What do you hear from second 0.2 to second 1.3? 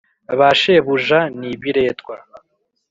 Ba shebuja